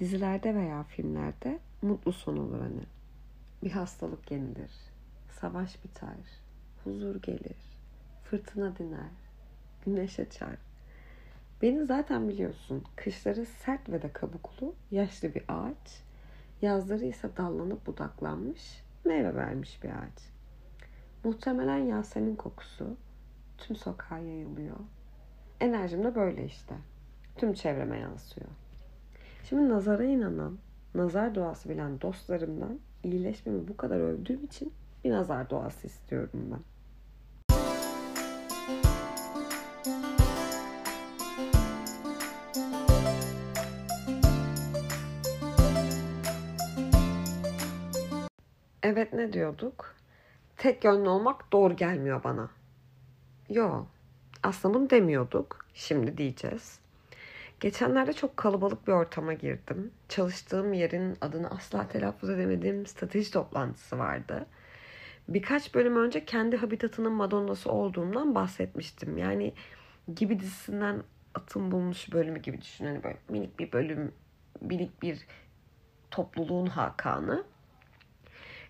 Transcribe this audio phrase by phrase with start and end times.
[0.00, 2.82] Dizilerde veya filmlerde mutlu son olur hani.
[3.62, 4.70] Bir hastalık yenilir.
[5.40, 6.16] Savaş biter.
[6.84, 7.56] Huzur gelir.
[8.24, 9.10] Fırtına diner.
[9.86, 10.56] Güneş açar.
[11.62, 12.84] Beni zaten biliyorsun.
[12.96, 16.02] Kışları sert ve de kabuklu, yaşlı bir ağaç.
[16.62, 20.36] Yazları ise dallanıp budaklanmış, meyve vermiş bir ağaç.
[21.24, 22.96] Muhtemelen Yasemin kokusu
[23.58, 24.76] tüm sokağa yayılıyor.
[25.60, 26.74] Enerjim de böyle işte.
[27.36, 28.48] Tüm çevreme yansıyor.
[29.48, 30.58] Şimdi nazara inanan,
[30.94, 34.72] nazar duası bilen dostlarımdan iyileşmemi bu kadar övdüğüm için
[35.04, 36.60] bir nazar duası istiyorum ben.
[48.82, 49.94] Evet ne diyorduk?
[50.56, 52.50] Tek yönlü olmak doğru gelmiyor bana.
[53.50, 53.84] Yo,
[54.42, 55.66] aslında bunu demiyorduk.
[55.74, 56.85] Şimdi diyeceğiz.
[57.60, 59.92] Geçenlerde çok kalabalık bir ortama girdim.
[60.08, 64.46] Çalıştığım yerin adını asla telaffuz edemediğim strateji toplantısı vardı.
[65.28, 69.18] Birkaç bölüm önce kendi habitatının Madonna'sı olduğumdan bahsetmiştim.
[69.18, 69.54] Yani
[70.14, 71.02] gibi dizisinden
[71.34, 72.84] atım bulmuş bölümü gibi düşün.
[72.84, 74.12] Hani böyle minik bir bölüm,
[74.60, 75.26] minik bir
[76.10, 77.44] topluluğun hakanı.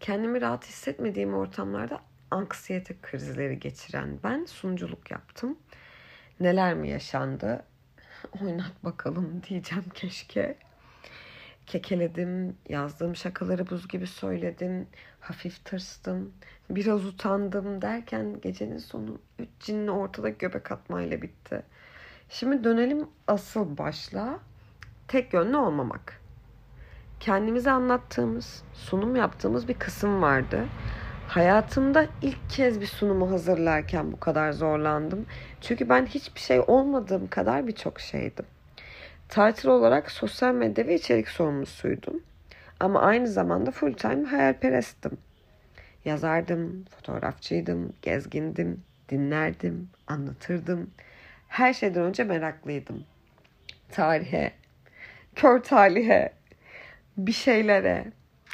[0.00, 5.58] Kendimi rahat hissetmediğim ortamlarda anksiyete krizleri geçiren ben sunuculuk yaptım.
[6.40, 7.64] Neler mi yaşandı?
[8.42, 10.56] Oynat bakalım diyeceğim keşke.
[11.66, 14.86] Kekeledim, yazdığım şakaları buz gibi söyledim,
[15.20, 16.32] hafif tırstım,
[16.70, 21.62] biraz utandım derken gecenin sonu üç cinli ortada göbek atmayla bitti.
[22.28, 24.38] Şimdi dönelim asıl başla.
[25.08, 26.20] Tek yönlü olmamak
[27.20, 30.66] kendimize anlattığımız, sunum yaptığımız bir kısım vardı.
[31.28, 35.26] Hayatımda ilk kez bir sunumu hazırlarken bu kadar zorlandım.
[35.60, 38.44] Çünkü ben hiçbir şey olmadığım kadar birçok şeydim.
[39.28, 42.22] Title olarak sosyal medya ve içerik sorumlusuydum.
[42.80, 45.18] Ama aynı zamanda full time hayalperestim.
[46.04, 50.90] Yazardım, fotoğrafçıydım, gezgindim, dinlerdim, anlatırdım.
[51.48, 53.04] Her şeyden önce meraklıydım.
[53.90, 54.52] Tarihe,
[55.34, 56.32] kör talihe,
[57.16, 58.04] bir şeylere.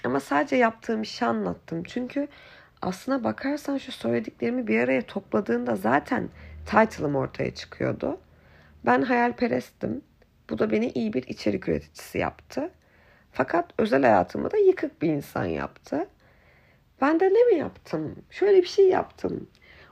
[0.04, 1.82] Ama sadece yaptığım işi anlattım.
[1.82, 2.28] Çünkü
[2.84, 6.28] aslına bakarsan şu söylediklerimi bir araya topladığında zaten
[6.66, 8.20] title'ım ortaya çıkıyordu.
[8.86, 10.02] Ben hayalperestim.
[10.50, 12.70] Bu da beni iyi bir içerik üreticisi yaptı.
[13.32, 16.08] Fakat özel hayatımı da yıkık bir insan yaptı.
[17.00, 18.16] Ben de ne mi yaptım?
[18.30, 19.50] Şöyle bir şey yaptım.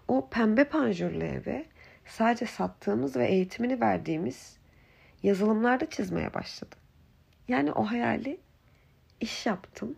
[0.08, 1.64] O pembe panjurlu eve
[2.06, 4.56] sadece sattığımız ve eğitimini verdiğimiz
[5.22, 6.78] yazılımlarda çizmeye başladım.
[7.48, 8.40] Yani o hayali
[9.20, 9.96] iş yaptım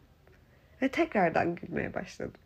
[0.83, 2.41] ve tekrardan gülmeye başladım.